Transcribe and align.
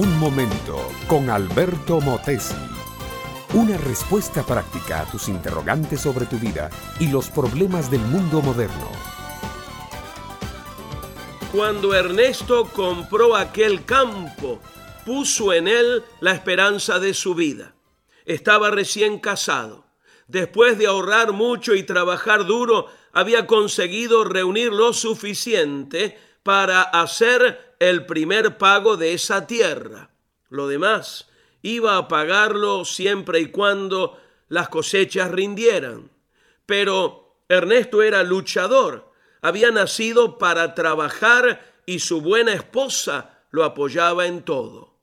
Un 0.00 0.18
momento 0.18 0.90
con 1.06 1.28
Alberto 1.28 2.00
Motesi. 2.00 2.54
Una 3.52 3.76
respuesta 3.76 4.42
práctica 4.42 5.02
a 5.02 5.04
tus 5.04 5.28
interrogantes 5.28 6.00
sobre 6.00 6.24
tu 6.24 6.38
vida 6.38 6.70
y 6.98 7.08
los 7.08 7.28
problemas 7.28 7.90
del 7.90 8.00
mundo 8.00 8.40
moderno. 8.40 8.88
Cuando 11.52 11.92
Ernesto 11.92 12.70
compró 12.72 13.36
aquel 13.36 13.84
campo, 13.84 14.58
puso 15.04 15.52
en 15.52 15.68
él 15.68 16.02
la 16.20 16.32
esperanza 16.32 16.98
de 16.98 17.12
su 17.12 17.34
vida. 17.34 17.74
Estaba 18.24 18.70
recién 18.70 19.18
casado. 19.18 19.84
Después 20.28 20.78
de 20.78 20.86
ahorrar 20.86 21.32
mucho 21.32 21.74
y 21.74 21.82
trabajar 21.82 22.46
duro, 22.46 22.86
había 23.12 23.46
conseguido 23.46 24.24
reunir 24.24 24.72
lo 24.72 24.94
suficiente 24.94 26.16
para 26.42 26.82
hacer 26.82 27.74
el 27.78 28.06
primer 28.06 28.58
pago 28.58 28.96
de 28.96 29.14
esa 29.14 29.46
tierra. 29.46 30.10
Lo 30.48 30.68
demás 30.68 31.28
iba 31.62 31.96
a 31.96 32.08
pagarlo 32.08 32.84
siempre 32.84 33.40
y 33.40 33.46
cuando 33.46 34.18
las 34.48 34.68
cosechas 34.68 35.30
rindieran. 35.30 36.10
Pero 36.66 37.36
Ernesto 37.48 38.02
era 38.02 38.22
luchador, 38.22 39.12
había 39.42 39.70
nacido 39.70 40.38
para 40.38 40.74
trabajar 40.74 41.74
y 41.86 41.98
su 41.98 42.20
buena 42.20 42.52
esposa 42.52 43.40
lo 43.50 43.64
apoyaba 43.64 44.26
en 44.26 44.42
todo. 44.42 44.98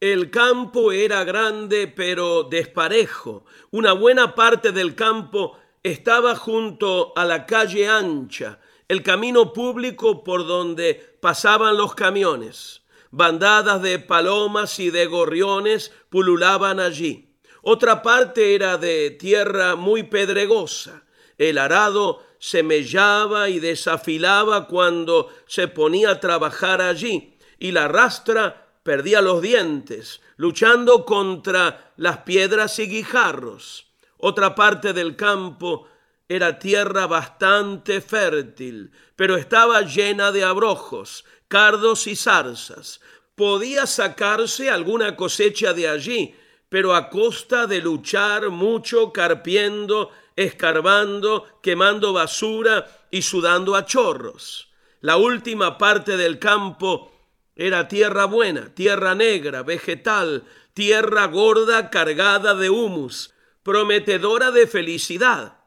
El 0.00 0.30
campo 0.30 0.92
era 0.92 1.24
grande 1.24 1.88
pero 1.88 2.44
desparejo. 2.44 3.44
Una 3.70 3.92
buena 3.92 4.34
parte 4.34 4.70
del 4.70 4.94
campo 4.94 5.58
estaba 5.82 6.36
junto 6.36 7.12
a 7.16 7.24
la 7.24 7.46
calle 7.46 7.88
ancha, 7.88 8.60
el 8.88 9.02
camino 9.02 9.52
público 9.52 10.24
por 10.24 10.46
donde 10.46 11.18
pasaban 11.20 11.76
los 11.76 11.94
camiones. 11.94 12.82
Bandadas 13.10 13.82
de 13.82 13.98
palomas 13.98 14.78
y 14.78 14.90
de 14.90 15.06
gorriones 15.06 15.92
pululaban 16.08 16.80
allí. 16.80 17.28
Otra 17.62 18.02
parte 18.02 18.54
era 18.54 18.78
de 18.78 19.10
tierra 19.10 19.76
muy 19.76 20.04
pedregosa. 20.04 21.04
El 21.36 21.58
arado 21.58 22.22
se 22.38 22.62
mellaba 22.62 23.48
y 23.48 23.60
desafilaba 23.60 24.66
cuando 24.66 25.28
se 25.46 25.68
ponía 25.68 26.12
a 26.12 26.20
trabajar 26.20 26.80
allí, 26.80 27.36
y 27.58 27.72
la 27.72 27.88
rastra 27.88 28.68
perdía 28.82 29.20
los 29.20 29.42
dientes, 29.42 30.20
luchando 30.36 31.04
contra 31.04 31.92
las 31.96 32.18
piedras 32.18 32.78
y 32.78 32.88
guijarros. 32.88 33.86
Otra 34.16 34.54
parte 34.54 34.92
del 34.92 35.16
campo 35.16 35.88
era 36.28 36.58
tierra 36.58 37.06
bastante 37.06 38.02
fértil, 38.02 38.92
pero 39.16 39.36
estaba 39.36 39.80
llena 39.80 40.30
de 40.30 40.44
abrojos, 40.44 41.24
cardos 41.48 42.06
y 42.06 42.16
zarzas. 42.16 43.00
Podía 43.34 43.86
sacarse 43.86 44.68
alguna 44.68 45.16
cosecha 45.16 45.72
de 45.72 45.88
allí, 45.88 46.34
pero 46.68 46.94
a 46.94 47.08
costa 47.08 47.66
de 47.66 47.80
luchar 47.80 48.50
mucho 48.50 49.10
carpiendo, 49.10 50.10
escarbando, 50.36 51.46
quemando 51.62 52.12
basura 52.12 52.86
y 53.10 53.22
sudando 53.22 53.74
a 53.74 53.86
chorros. 53.86 54.68
La 55.00 55.16
última 55.16 55.78
parte 55.78 56.18
del 56.18 56.38
campo 56.38 57.10
era 57.56 57.88
tierra 57.88 58.26
buena, 58.26 58.74
tierra 58.74 59.14
negra, 59.14 59.62
vegetal, 59.62 60.44
tierra 60.74 61.26
gorda 61.26 61.88
cargada 61.88 62.54
de 62.54 62.68
humus, 62.68 63.32
prometedora 63.62 64.50
de 64.50 64.66
felicidad 64.66 65.57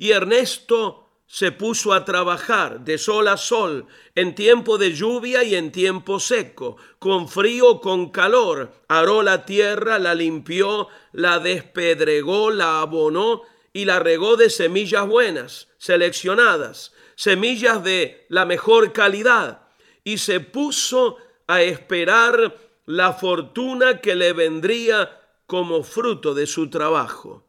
y 0.00 0.12
Ernesto 0.12 1.10
se 1.26 1.52
puso 1.52 1.92
a 1.92 2.06
trabajar 2.06 2.80
de 2.80 2.96
sol 2.96 3.28
a 3.28 3.36
sol, 3.36 3.86
en 4.14 4.34
tiempo 4.34 4.78
de 4.78 4.94
lluvia 4.94 5.44
y 5.44 5.54
en 5.54 5.70
tiempo 5.70 6.18
seco, 6.18 6.78
con 6.98 7.28
frío, 7.28 7.82
con 7.82 8.08
calor. 8.08 8.72
Aró 8.88 9.22
la 9.22 9.44
tierra, 9.44 9.98
la 9.98 10.14
limpió, 10.14 10.88
la 11.12 11.38
despedregó, 11.38 12.50
la 12.50 12.80
abonó 12.80 13.42
y 13.74 13.84
la 13.84 13.98
regó 13.98 14.38
de 14.38 14.48
semillas 14.48 15.06
buenas, 15.06 15.68
seleccionadas, 15.76 16.94
semillas 17.14 17.84
de 17.84 18.24
la 18.30 18.46
mejor 18.46 18.94
calidad. 18.94 19.68
Y 20.02 20.16
se 20.16 20.40
puso 20.40 21.18
a 21.46 21.60
esperar 21.60 22.56
la 22.86 23.12
fortuna 23.12 24.00
que 24.00 24.14
le 24.14 24.32
vendría 24.32 25.20
como 25.46 25.82
fruto 25.82 26.32
de 26.32 26.46
su 26.46 26.70
trabajo. 26.70 27.44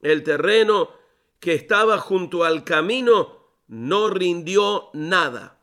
El 0.00 0.24
terreno 0.24 1.00
que 1.42 1.54
estaba 1.54 1.98
junto 1.98 2.44
al 2.44 2.62
camino 2.62 3.48
no 3.66 4.08
rindió 4.08 4.90
nada. 4.92 5.58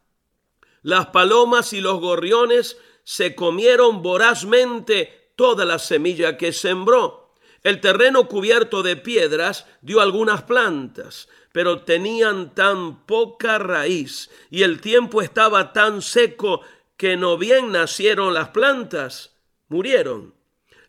Las 0.82 1.08
palomas 1.08 1.72
y 1.72 1.80
los 1.80 2.02
gorriones 2.02 2.78
se 3.06 3.34
comieron 3.34 4.02
vorazmente 4.02 5.32
toda 5.38 5.64
la 5.64 5.80
semilla 5.80 6.36
que 6.36 6.52
sembró. 6.52 7.34
El 7.64 7.80
terreno 7.80 8.28
cubierto 8.28 8.84
de 8.84 8.98
piedras 8.98 9.68
dio 9.82 10.02
algunas 10.02 10.44
plantas, 10.44 11.30
pero 11.54 11.84
tenían 11.84 12.54
tan 12.54 13.06
poca 13.06 13.58
raíz 13.58 14.30
y 14.50 14.64
el 14.64 14.82
tiempo 14.82 15.22
estaba 15.22 15.72
tan 15.72 16.02
seco 16.02 16.60
que 16.98 17.16
no 17.16 17.38
bien 17.38 17.72
nacieron 17.72 18.34
las 18.34 18.50
plantas, 18.50 19.34
murieron. 19.70 20.34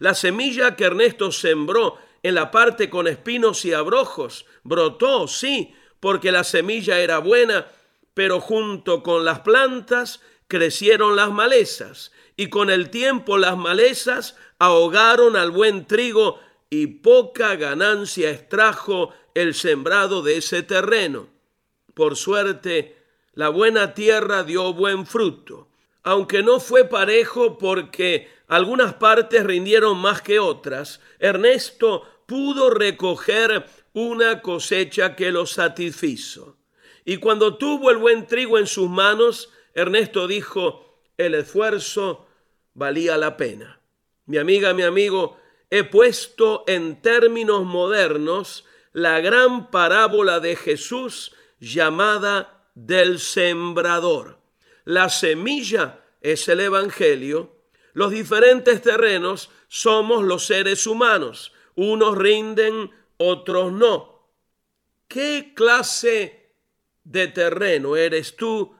La 0.01 0.15
semilla 0.15 0.75
que 0.75 0.87
Ernesto 0.87 1.31
sembró 1.31 1.97
en 2.23 2.35
la 2.35 2.51
parte 2.51 2.91
con 2.91 3.07
espinos 3.07 3.65
y 3.65 3.73
abrojos. 3.73 4.47
Brotó, 4.63 5.27
sí, 5.29 5.75
porque 6.01 6.33
la 6.33 6.45
semilla 6.45 6.99
era 7.01 7.19
buena, 7.19 7.67
pero 8.15 8.41
junto 8.41 9.03
con 9.03 9.25
las 9.25 9.41
plantas 9.41 10.21
crecieron 10.49 11.17
las 11.17 11.31
malezas, 11.31 12.13
y 12.37 12.49
con 12.49 12.71
el 12.71 12.91
tiempo 12.91 13.39
las 13.39 13.57
malezas 13.57 14.37
ahogaron 14.59 15.37
al 15.37 15.51
buen 15.51 15.87
trigo 15.87 16.41
y 16.69 16.87
poca 16.87 17.57
ganancia 17.57 18.31
extrajo 18.31 19.13
el 19.35 19.55
sembrado 19.55 20.23
de 20.23 20.39
ese 20.39 20.63
terreno. 20.63 21.29
Por 21.95 22.17
suerte, 22.17 22.97
la 23.35 23.49
buena 23.49 23.95
tierra 23.95 24.43
dio 24.43 24.73
buen 24.73 25.07
fruto, 25.07 25.69
aunque 26.03 26.43
no 26.43 26.61
fue 26.61 26.85
parejo 26.85 27.59
porque 27.59 28.29
algunas 28.51 28.95
partes 28.95 29.45
rindieron 29.45 29.97
más 29.99 30.23
que 30.23 30.41
otras, 30.41 31.01
Ernesto 31.21 32.03
pudo 32.27 32.69
recoger 32.69 33.65
una 33.93 34.43
cosecha 34.43 35.15
que 35.15 35.31
lo 35.31 35.47
satisfizo. 35.47 36.59
Y 37.05 37.19
cuando 37.19 37.59
tuvo 37.59 37.93
el 37.93 37.99
buen 37.99 38.27
trigo 38.27 38.59
en 38.59 38.67
sus 38.67 38.91
manos, 38.91 39.53
Ernesto 39.73 40.27
dijo, 40.27 41.01
el 41.17 41.37
esfuerzo 41.37 42.27
valía 42.75 43.17
la 43.17 43.37
pena. 43.37 43.83
Mi 44.27 44.39
amiga, 44.39 44.75
mi 44.75 44.83
amigo, 44.83 45.39
he 45.71 45.85
puesto 45.85 46.65
en 46.67 47.01
términos 47.01 47.65
modernos 47.65 48.65
la 48.93 49.21
gran 49.21 49.71
parábola 49.71 50.41
de 50.41 50.57
Jesús 50.57 51.37
llamada 51.61 52.69
del 52.75 53.21
sembrador. 53.21 54.41
La 54.85 55.09
semilla 55.09 56.01
es 56.21 56.49
el 56.49 56.59
Evangelio 56.59 57.60
los 57.93 58.11
diferentes 58.11 58.83
terrenos 58.83 59.51
somos 59.69 60.23
los 60.23 60.47
seres 60.47 60.87
humanos. 60.87 61.53
Unos 61.75 62.17
rinden, 62.17 62.91
otros 63.17 63.73
no. 63.73 64.29
¿Qué 65.09 65.53
clase 65.55 66.53
de 67.05 67.29
terreno 67.29 67.97
eres 67.97 68.37
tú 68.37 68.75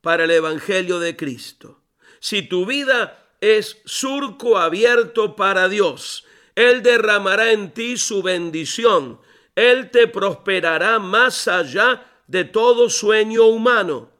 para 0.00 0.24
el 0.24 0.30
Evangelio 0.30 0.98
de 0.98 1.16
Cristo? 1.16 1.80
Si 2.18 2.42
tu 2.42 2.66
vida 2.66 3.28
es 3.40 3.78
surco 3.84 4.58
abierto 4.58 5.36
para 5.36 5.68
Dios, 5.68 6.24
Él 6.54 6.82
derramará 6.82 7.52
en 7.52 7.72
ti 7.72 7.96
su 7.96 8.22
bendición. 8.22 9.20
Él 9.54 9.90
te 9.90 10.08
prosperará 10.08 10.98
más 10.98 11.48
allá 11.48 12.06
de 12.26 12.44
todo 12.44 12.88
sueño 12.88 13.44
humano. 13.44 14.10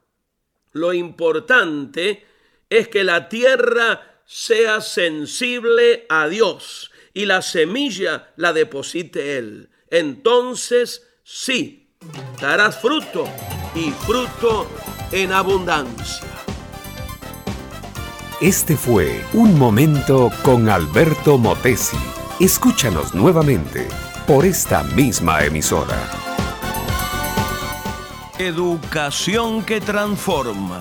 Lo 0.73 0.93
importante 0.93 2.27
es 2.69 2.89
que 2.89 3.05
la 3.05 3.29
tierra 3.29 4.12
sea 4.27 4.81
sensible 4.81 6.07
a 6.09 6.29
Dios 6.29 6.91
y 7.15 7.27
la 7.27 7.43
semilla 7.43 8.33
la 8.37 8.53
deposite 8.53 9.39
Él. 9.39 9.71
Entonces 9.91 11.07
sí, 11.23 11.91
darás 12.41 12.81
fruto 12.81 13.29
y 13.75 13.91
fruto 13.91 14.69
en 15.11 15.33
abundancia. 15.33 16.27
Este 18.41 18.77
fue 18.77 19.25
Un 19.35 19.57
Momento 19.57 20.31
con 20.43 20.69
Alberto 20.69 21.39
Motesi. 21.39 21.97
Escúchanos 22.41 23.15
nuevamente 23.15 23.87
por 24.27 24.45
esta 24.45 24.83
misma 24.83 25.45
emisora. 25.45 25.97
Educación 28.39 29.65
que 29.65 29.81
transforma. 29.81 30.81